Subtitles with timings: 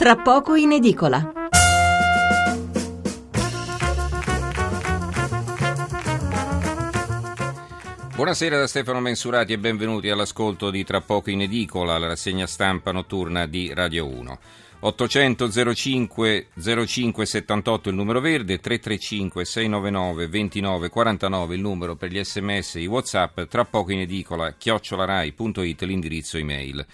[0.00, 1.30] tra poco in edicola.
[8.14, 12.92] Buonasera da Stefano Mensurati e benvenuti all'ascolto di Tra poco in edicola, la rassegna stampa
[12.92, 14.38] notturna di Radio 1.
[14.80, 16.46] 800 05
[16.86, 22.80] 05 78 il numero verde, 335 699 29 49 il numero per gli sms e
[22.80, 26.86] i whatsapp, tra poco in edicola chiocciolarai.it l'indirizzo email.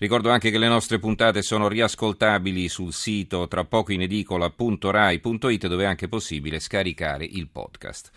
[0.00, 5.82] Ricordo anche che le nostre puntate sono riascoltabili sul sito tra poco in edicola.rai.it dove
[5.82, 8.10] è anche possibile scaricare il podcast.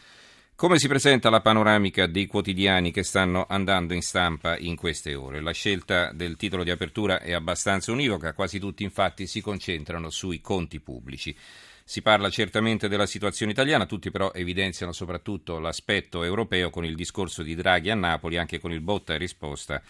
[0.55, 5.41] Come si presenta la panoramica dei quotidiani che stanno andando in stampa in queste ore?
[5.41, 10.39] La scelta del titolo di apertura è abbastanza univoca, quasi tutti infatti si concentrano sui
[10.39, 11.35] conti pubblici.
[11.83, 17.43] Si parla certamente della situazione italiana, tutti però evidenziano soprattutto l'aspetto europeo con il discorso
[17.43, 19.81] di Draghi a Napoli, anche con il botta e risposta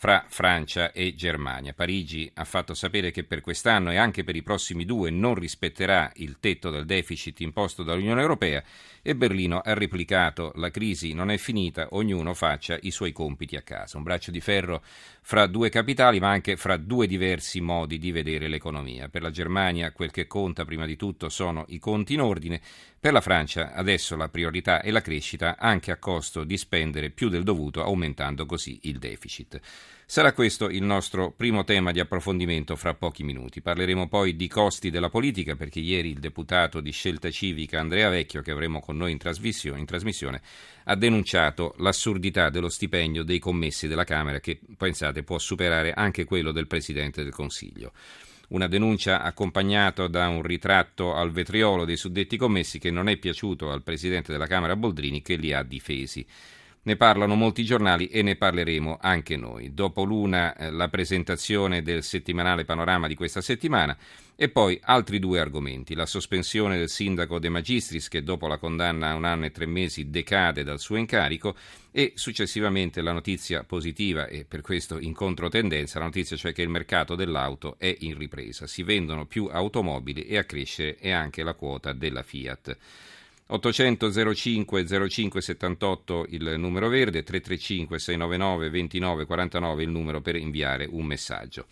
[0.00, 1.74] fra Francia e Germania.
[1.74, 6.10] Parigi ha fatto sapere che per quest'anno e anche per i prossimi due non rispetterà
[6.14, 8.64] il tetto del deficit imposto dall'Unione Europea
[9.02, 13.62] e Berlino ha replicato la crisi non è finita, ognuno faccia i suoi compiti a
[13.62, 13.98] casa.
[13.98, 14.82] Un braccio di ferro
[15.20, 19.10] fra due capitali ma anche fra due diversi modi di vedere l'economia.
[19.10, 22.58] Per la Germania quel che conta prima di tutto sono i conti in ordine,
[22.98, 27.28] per la Francia adesso la priorità è la crescita anche a costo di spendere più
[27.28, 29.60] del dovuto aumentando così il deficit.
[30.10, 33.60] Sarà questo il nostro primo tema di approfondimento fra pochi minuti.
[33.60, 38.42] Parleremo poi di costi della politica perché ieri il deputato di Scelta Civica Andrea Vecchio,
[38.42, 40.42] che avremo con noi in trasmissione, in trasmissione
[40.86, 46.50] ha denunciato l'assurdità dello stipendio dei commessi della Camera che, pensate, può superare anche quello
[46.50, 47.92] del Presidente del Consiglio
[48.48, 53.70] una denuncia accompagnata da un ritratto al vetriolo dei suddetti commessi che non è piaciuto
[53.70, 56.26] al Presidente della Camera Boldrini che li ha difesi.
[56.82, 59.74] Ne parlano molti giornali e ne parleremo anche noi.
[59.74, 63.94] Dopo l'una eh, la presentazione del settimanale panorama di questa settimana
[64.34, 65.94] e poi altri due argomenti.
[65.94, 69.66] La sospensione del sindaco De Magistris che dopo la condanna a un anno e tre
[69.66, 71.54] mesi decade dal suo incarico
[71.90, 76.70] e successivamente la notizia positiva e per questo in controtendenza, la notizia cioè che il
[76.70, 78.66] mercato dell'auto è in ripresa.
[78.66, 82.78] Si vendono più automobili e a crescere è anche la quota della Fiat.
[83.52, 90.86] 800 05 05 78 il numero verde, 335 699 29 49 il numero per inviare
[90.88, 91.66] un messaggio.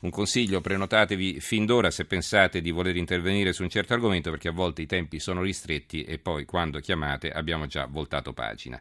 [0.00, 4.48] Un consiglio, prenotatevi fin d'ora se pensate di voler intervenire su un certo argomento perché
[4.48, 8.80] a volte i tempi sono ristretti e poi quando chiamate abbiamo già voltato pagina.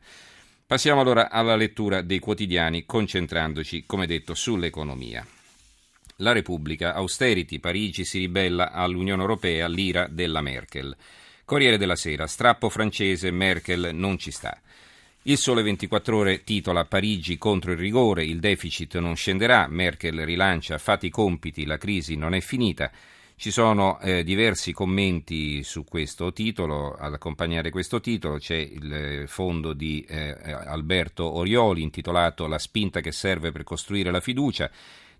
[0.65, 5.25] Passiamo allora alla lettura dei quotidiani concentrandoci, come detto, sull'economia.
[6.17, 10.95] La Repubblica, austerity, Parigi si ribella all'Unione Europea, l'ira della Merkel.
[11.49, 14.55] Corriere della Sera, strappo francese, Merkel non ci sta.
[15.23, 20.77] Il Sole 24 Ore titola Parigi contro il rigore, il deficit non scenderà, Merkel rilancia,
[20.77, 22.91] fate i compiti, la crisi non è finita.
[23.35, 29.25] Ci sono eh, diversi commenti su questo titolo, ad accompagnare questo titolo c'è il eh,
[29.25, 30.35] fondo di eh,
[30.67, 34.69] Alberto Orioli intitolato La spinta che serve per costruire la fiducia.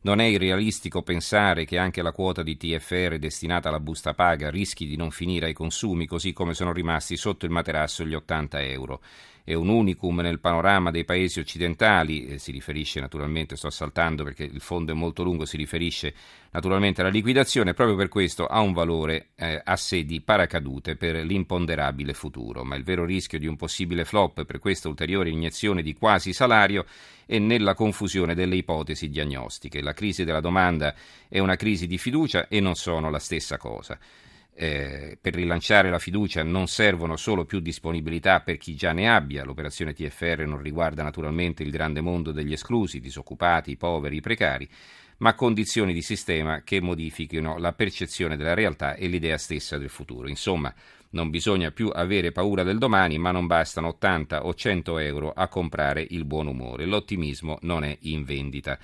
[0.02, 4.88] Non è irrealistico pensare che anche la quota di TFR destinata alla busta paga rischi
[4.88, 9.02] di non finire ai consumi, così come sono rimasti sotto il materasso gli 80 euro
[9.44, 14.44] è un unicum nel panorama dei paesi occidentali, eh, si riferisce naturalmente, sto saltando perché
[14.44, 16.14] il fondo è molto lungo, si riferisce
[16.52, 21.16] naturalmente alla liquidazione, proprio per questo ha un valore eh, a sé di paracadute per
[21.16, 25.94] l'imponderabile futuro, ma il vero rischio di un possibile flop per questa ulteriore iniezione di
[25.94, 26.86] quasi salario
[27.26, 29.82] è nella confusione delle ipotesi diagnostiche.
[29.82, 30.96] La crisi della domanda
[31.28, 33.98] è una crisi di fiducia e non sono la stessa cosa
[34.62, 39.46] eh, per rilanciare la fiducia non servono solo più disponibilità per chi già ne abbia,
[39.46, 44.68] l'operazione TFR non riguarda naturalmente il grande mondo degli esclusi, disoccupati, poveri, precari,
[45.20, 50.28] ma condizioni di sistema che modifichino la percezione della realtà e l'idea stessa del futuro.
[50.28, 50.74] Insomma,
[51.12, 55.48] non bisogna più avere paura del domani, ma non bastano 80 o 100 euro a
[55.48, 56.86] comprare il buon umore.
[56.86, 58.78] L'ottimismo non è in vendita.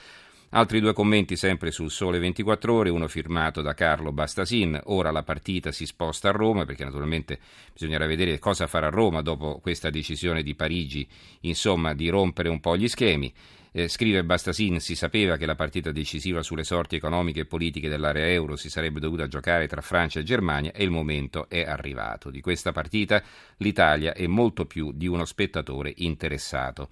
[0.56, 4.80] Altri due commenti sempre sul Sole 24 Ore, uno firmato da Carlo Bastasin.
[4.86, 7.40] Ora la partita si sposta a Roma perché naturalmente
[7.74, 11.06] bisognerà vedere cosa farà Roma dopo questa decisione di Parigi,
[11.42, 13.34] insomma, di rompere un po' gli schemi.
[13.74, 18.30] Eh, scrive Bastasin, si sapeva che la partita decisiva sulle sorti economiche e politiche dell'area
[18.30, 22.30] euro si sarebbe dovuta giocare tra Francia e Germania e il momento è arrivato.
[22.30, 23.22] Di questa partita
[23.58, 26.88] l'Italia è molto più di uno spettatore interessato.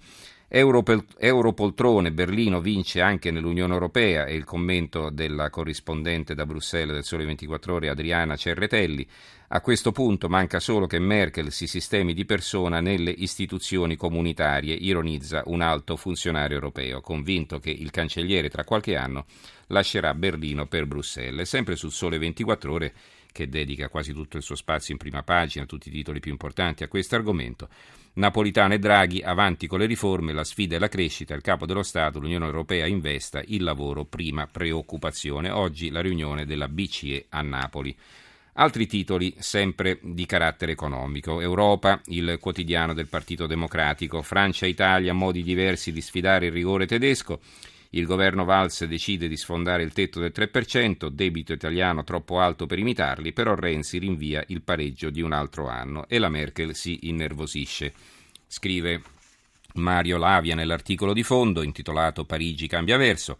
[0.48, 7.24] Europoltrone, Berlino vince anche nell'Unione Europea, è il commento della corrispondente da Bruxelles del Sole
[7.24, 9.06] 24 Ore Adriana Cerretelli.
[9.48, 15.42] A questo punto manca solo che Merkel si sistemi di persona nelle istituzioni comunitarie, ironizza
[15.46, 19.26] un alto funzionario europeo, convinto che il cancelliere tra qualche anno
[19.68, 21.48] lascerà Berlino per Bruxelles.
[21.48, 22.94] Sempre sul Sole 24 Ore
[23.34, 26.84] che dedica quasi tutto il suo spazio in prima pagina, tutti i titoli più importanti
[26.84, 27.68] a questo argomento.
[28.14, 31.82] Napolitano e Draghi avanti con le riforme, la sfida è la crescita, il capo dello
[31.82, 35.50] Stato, l'Unione Europea investa il lavoro prima preoccupazione.
[35.50, 37.96] Oggi la riunione della BCE a Napoli.
[38.52, 41.40] Altri titoli sempre di carattere economico.
[41.40, 44.22] Europa, il quotidiano del Partito Democratico.
[44.22, 47.40] Francia e Italia, modi diversi di sfidare il rigore tedesco.
[47.94, 52.80] Il governo Valls decide di sfondare il tetto del 3%, debito italiano troppo alto per
[52.80, 57.92] imitarli, però Renzi rinvia il pareggio di un altro anno e la Merkel si innervosisce.
[58.48, 59.00] Scrive
[59.74, 63.38] Mario Lavia nell'articolo di fondo intitolato Parigi cambia verso.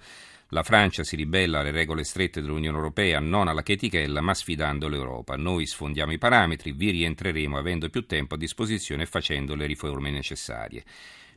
[0.54, 5.34] La Francia si ribella alle regole strette dell'Unione Europea, non alla chetichella, ma sfidando l'Europa.
[5.34, 10.12] Noi sfondiamo i parametri, vi rientreremo avendo più tempo a disposizione e facendo le riforme
[10.12, 10.84] necessarie.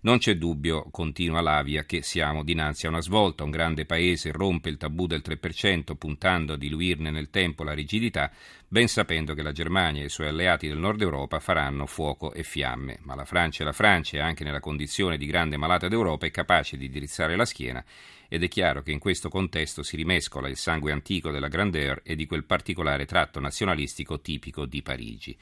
[0.02, 3.44] Non c'è dubbio, continua Lavia, che siamo dinanzi a una svolta.
[3.44, 8.32] Un grande paese rompe il tabù del 3%, puntando a diluirne nel tempo la rigidità,
[8.68, 12.44] ben sapendo che la Germania e i suoi alleati del nord Europa faranno fuoco e
[12.44, 13.00] fiamme.
[13.02, 16.78] Ma la Francia è la Francia anche nella condizione di grande malata d'Europa è capace
[16.78, 17.84] di dirizzare la schiena
[18.28, 22.16] ed è chiaro che in questo contesto si rimescola il sangue antico della grandeur e
[22.16, 25.38] di quel particolare tratto nazionalistico tipico di Parigi.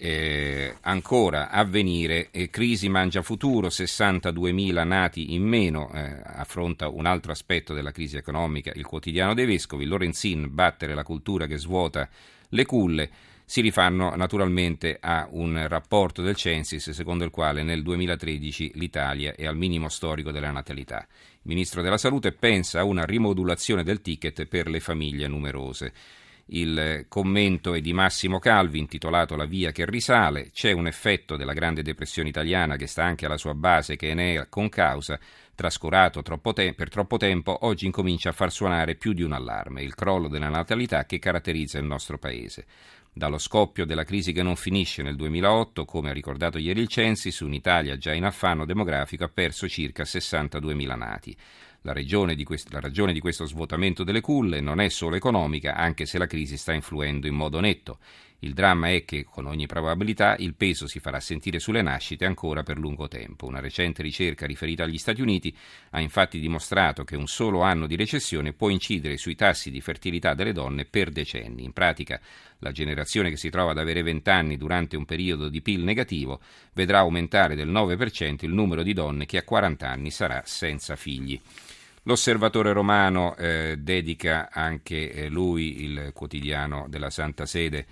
[0.00, 7.04] Eh, ancora a venire, eh, crisi mangia futuro, 62.000 nati in meno, eh, affronta un
[7.04, 12.08] altro aspetto della crisi economica, il quotidiano dei vescovi, Lorenzin, battere la cultura che svuota
[12.50, 13.10] le culle,
[13.48, 19.46] si rifanno naturalmente a un rapporto del Censis secondo il quale nel 2013 l'Italia è
[19.46, 20.98] al minimo storico della natalità.
[20.98, 25.94] Il Ministro della Salute pensa a una rimodulazione del ticket per le famiglie numerose.
[26.50, 30.50] Il commento è di Massimo Calvi intitolato La via che risale.
[30.50, 34.34] C'è un effetto della grande depressione italiana che sta anche alla sua base, che ne
[34.34, 35.18] è concausa.
[35.54, 39.82] Trascurato troppo te- per troppo tempo, oggi incomincia a far suonare più di un allarme,
[39.82, 42.66] il crollo della natalità che caratterizza il nostro paese.
[43.18, 47.40] Dallo scoppio della crisi che non finisce nel 2008, come ha ricordato ieri il Censis,
[47.40, 51.36] un'Italia già in affanno demografico ha perso circa 62.000 nati.
[51.80, 56.06] La, di quest- la ragione di questo svuotamento delle culle non è solo economica, anche
[56.06, 57.98] se la crisi sta influendo in modo netto.
[58.40, 62.62] Il dramma è che, con ogni probabilità, il peso si farà sentire sulle nascite ancora
[62.62, 63.46] per lungo tempo.
[63.46, 65.52] Una recente ricerca riferita agli Stati Uniti
[65.90, 70.34] ha infatti dimostrato che un solo anno di recessione può incidere sui tassi di fertilità
[70.34, 71.64] delle donne per decenni.
[71.64, 72.20] In pratica,
[72.58, 76.40] la generazione che si trova ad avere 20 anni durante un periodo di PIL negativo
[76.74, 81.40] vedrà aumentare del 9% il numero di donne che a 40 anni sarà senza figli.
[82.04, 87.86] L'osservatore romano eh, dedica anche eh, lui, il quotidiano della Santa Sede,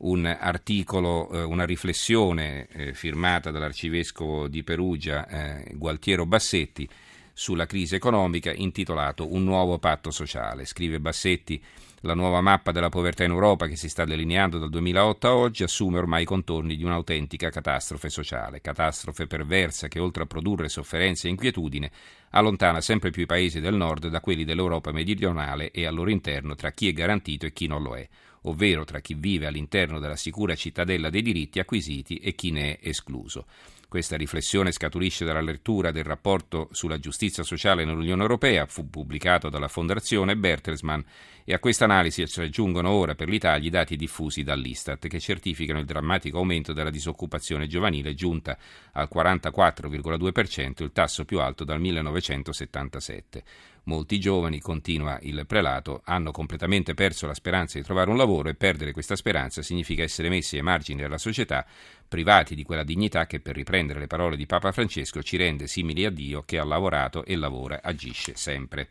[0.00, 6.88] un articolo, eh, una riflessione eh, firmata dall'arcivescovo di Perugia, eh, Gualtiero Bassetti,
[7.32, 10.64] sulla crisi economica intitolato Un nuovo patto sociale.
[10.64, 11.62] Scrive Bassetti
[12.02, 15.62] la nuova mappa della povertà in Europa che si sta delineando dal 2008 a oggi
[15.62, 21.26] assume ormai i contorni di un'autentica catastrofe sociale, catastrofe perversa che oltre a produrre sofferenze
[21.26, 21.90] e inquietudine
[22.30, 26.54] allontana sempre più i paesi del nord da quelli dell'Europa meridionale e al loro interno
[26.54, 28.08] tra chi è garantito e chi non lo è,
[28.42, 32.88] ovvero tra chi vive all'interno della sicura cittadella dei diritti acquisiti e chi ne è
[32.88, 33.46] escluso.
[33.90, 39.66] Questa riflessione scaturisce dalla lettura del rapporto sulla giustizia sociale nell'Unione Europea, fu pubblicato dalla
[39.66, 41.00] Fondazione Bertelsmann,
[41.44, 45.80] e a questa analisi si aggiungono ora per l'Italia i dati diffusi dall'Istat che certificano
[45.80, 48.56] il drammatico aumento della disoccupazione giovanile giunta
[48.92, 51.80] al 44,2%, il tasso più alto dal
[52.20, 53.42] 1977.
[53.84, 58.54] Molti giovani, continua il prelato, hanno completamente perso la speranza di trovare un lavoro e
[58.54, 61.66] perdere questa speranza significa essere messi ai margini della società,
[62.06, 66.04] privati di quella dignità che, per riprendere le parole di Papa Francesco, ci rende simili
[66.04, 68.88] a Dio che ha lavorato e lavora, agisce sempre.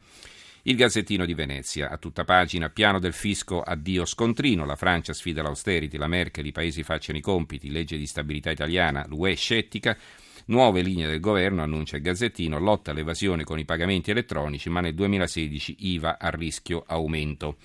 [0.64, 5.42] Il Gazzettino di Venezia, a tutta pagina, piano del fisco addio scontrino, la Francia sfida
[5.42, 9.98] l'austerity, la Merkel, i paesi facciano i compiti, legge di stabilità italiana, l'UE scettica,
[10.50, 14.96] Nuove linee del governo, annuncia il Gazzettino, lotta all'evasione con i pagamenti elettronici, ma nel
[14.96, 17.58] 2016 IVA a rischio aumento.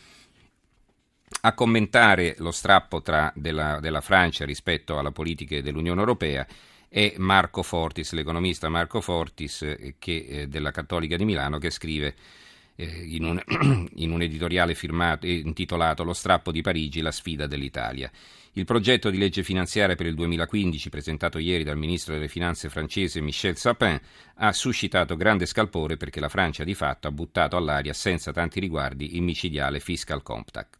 [1.41, 6.47] A commentare lo strappo tra della, della Francia rispetto alla politica dell'Unione Europea
[6.87, 12.15] è Marco Fortis, l'economista Marco Fortis eh, che, eh, della Cattolica di Milano, che scrive
[12.77, 13.41] in un,
[13.95, 18.11] in un editoriale firmato, intitolato Lo strappo di Parigi, la sfida dell'Italia.
[18.57, 23.21] Il progetto di legge finanziaria per il 2015, presentato ieri dal ministro delle finanze francese
[23.21, 24.01] Michel Sapin,
[24.37, 29.17] ha suscitato grande scalpore perché la Francia di fatto ha buttato all'aria senza tanti riguardi
[29.17, 30.79] il micidiale Fiscal Compact.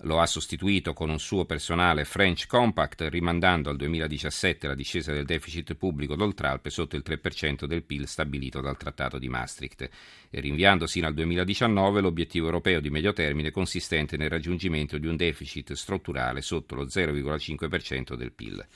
[0.00, 5.24] Lo ha sostituito con un suo personale French Compact, rimandando al 2017 la discesa del
[5.24, 9.88] deficit pubblico d'Oltralpe sotto il 3% del PIL stabilito dal Trattato di Maastricht
[10.28, 15.16] e rinviando sino al 2019 l'obiettivo europeo di medio termine consistente nel raggiungimento di un
[15.16, 18.66] deficit strutturale sotto lo 0,5% del PIL.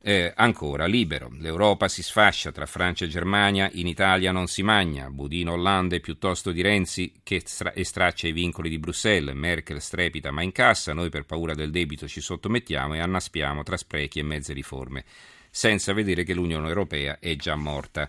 [0.00, 1.30] Eh, ancora, libero.
[1.38, 5.10] L'Europa si sfascia tra Francia e Germania, in Italia non si magna.
[5.10, 9.34] Budino Hollande piuttosto di Renzi che stra- estraccia i vincoli di Bruxelles.
[9.34, 10.92] Merkel strepita ma incassa.
[10.92, 15.04] Noi per paura del debito ci sottomettiamo e annaspiamo tra sprechi e mezze riforme,
[15.50, 18.08] senza vedere che l'Unione Europea è già morta.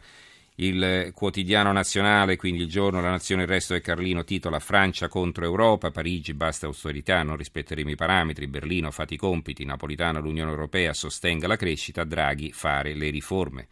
[0.60, 5.46] Il quotidiano nazionale, quindi il giorno La Nazione il Resto del Carlino, titola Francia contro
[5.46, 10.94] Europa, Parigi basta austerità, non rispetteremo i parametri, Berlino fate i compiti, Napolitano l'Unione Europea
[10.94, 13.68] sostenga la crescita, Draghi fare le riforme.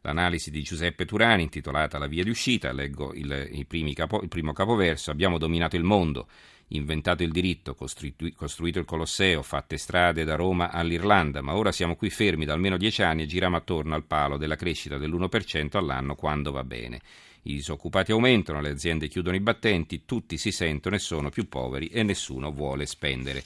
[0.00, 4.52] L'analisi di Giuseppe Turani, intitolata La via di uscita, leggo il, il, capo, il primo
[4.52, 6.26] capoverso, abbiamo dominato il mondo,
[6.68, 12.10] inventato il diritto, costruito il Colosseo, fatte strade da Roma all'Irlanda, ma ora siamo qui
[12.10, 16.50] fermi da almeno dieci anni e giriamo attorno al palo della crescita dell'1% all'anno quando
[16.50, 17.00] va bene.
[17.46, 21.88] I disoccupati aumentano, le aziende chiudono i battenti, tutti si sentono e sono più poveri
[21.88, 23.44] e nessuno vuole spendere.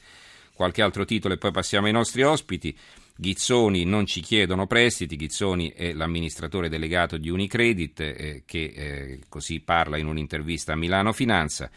[0.52, 2.76] Qualche altro titolo e poi passiamo ai nostri ospiti.
[3.16, 9.58] Ghizzoni non ci chiedono prestiti, Ghizzoni è l'amministratore delegato di Unicredit eh, che eh, così
[9.58, 11.68] parla in un'intervista a Milano Finanza.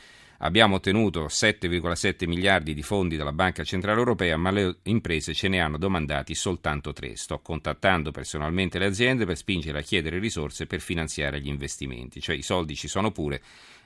[0.43, 5.59] Abbiamo ottenuto 7,7 miliardi di fondi dalla Banca Centrale Europea, ma le imprese ce ne
[5.59, 7.15] hanno domandati soltanto 3.
[7.15, 12.21] Sto contattando personalmente le aziende per spingere a chiedere risorse per finanziare gli investimenti.
[12.21, 13.39] Cioè i soldi ci sono pure,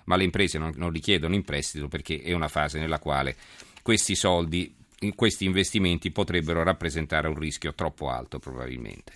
[0.06, 3.36] ma le imprese non, non li chiedono in prestito perché è una fase nella quale
[3.82, 4.74] questi soldi,
[5.14, 9.12] questi investimenti potrebbero rappresentare un rischio troppo alto probabilmente.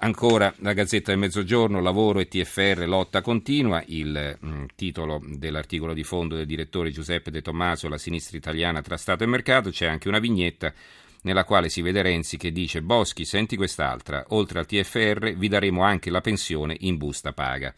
[0.00, 5.94] Ancora la Gazzetta del Mezzogiorno, lavoro e TFR, lotta continua, il mh, mm, titolo dell'articolo
[5.94, 9.86] di fondo del direttore Giuseppe De Tommaso, la sinistra italiana tra Stato e mercato, c'è
[9.86, 10.72] anche una vignetta
[11.22, 15.82] nella quale si vede Renzi che dice Boschi, senti quest'altra, oltre al TFR vi daremo
[15.82, 17.74] anche la pensione in busta paga.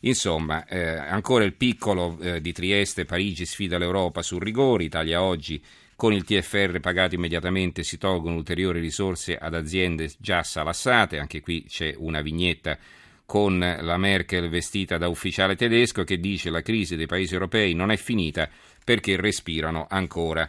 [0.00, 5.62] Insomma, eh, ancora il piccolo eh, di Trieste, Parigi sfida l'Europa sul rigore, Italia oggi
[5.96, 11.64] con il TFR pagato immediatamente si tolgono ulteriori risorse ad aziende già salassate, anche qui
[11.66, 12.78] c'è una vignetta
[13.24, 17.90] con la Merkel vestita da ufficiale tedesco che dice la crisi dei paesi europei non
[17.90, 18.48] è finita
[18.84, 20.48] perché respirano ancora.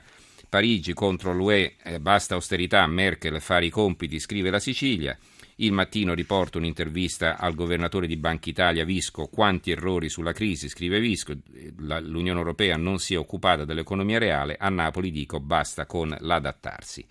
[0.49, 5.17] Parigi contro l'UE, eh, basta austerità, Merkel fare i compiti, scrive la Sicilia.
[5.59, 10.99] Il mattino riporta un'intervista al governatore di Banca Italia Visco, quanti errori sulla crisi, scrive
[10.99, 11.33] Visco,
[11.77, 17.03] l'Unione Europea non si è occupata dell'economia reale, a Napoli dico basta con l'adattarsi.